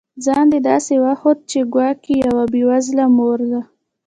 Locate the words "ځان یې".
0.25-0.59